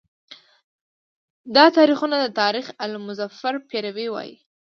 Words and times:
دا 1.55 1.65
تاریخونه 1.77 2.15
د 2.19 2.25
تاریخ 2.41 2.65
آل 2.83 2.93
مظفر 3.07 3.53
په 3.61 3.65
پیروی 3.71 4.07
وایي. 4.11 4.35